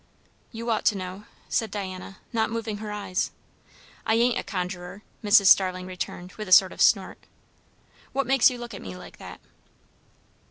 [0.51, 3.29] "You ought to know," said Diana, not moving her eyes.
[4.03, 5.45] "I ain't a conjuror," Mrs.
[5.45, 7.19] Starling returned with a sort of snort.
[8.11, 9.39] "What makes you look at me like that?"